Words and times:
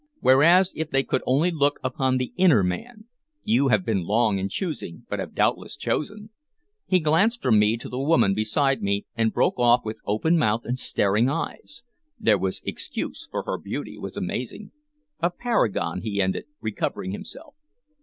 Whereas 0.19 0.73
if 0.75 0.89
they 0.89 1.03
could 1.03 1.21
only 1.27 1.51
look 1.51 1.79
upon 1.83 2.17
the 2.17 2.33
inner 2.35 2.63
man! 2.63 3.05
You 3.43 3.67
have 3.67 3.85
been 3.85 4.01
long 4.03 4.39
in 4.39 4.49
choosing, 4.49 5.05
but 5.07 5.19
have 5.19 5.35
doubtless 5.35 5.77
chosen" 5.77 6.31
He 6.87 6.99
glanced 6.99 7.43
from 7.43 7.59
me 7.59 7.77
to 7.77 7.87
the 7.87 7.99
woman 7.99 8.33
beside 8.33 8.81
me, 8.81 9.05
and 9.15 9.31
broke 9.31 9.59
off 9.59 9.85
with 9.85 10.01
open 10.07 10.39
mouth 10.39 10.65
and 10.65 10.79
staring 10.79 11.29
eyes. 11.29 11.83
There 12.19 12.39
was 12.39 12.61
excuse, 12.65 13.27
for 13.29 13.43
her 13.43 13.59
beauty 13.59 13.99
was 13.99 14.17
amazing. 14.17 14.71
"A 15.19 15.29
paragon," 15.29 16.01
he 16.01 16.19
ended, 16.19 16.45
recovering 16.61 17.11
himself. 17.11 17.53